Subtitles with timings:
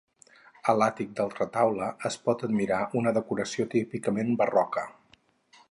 [0.71, 4.91] A l'àtic del retaule es pot admirar una decoració típicament barroca.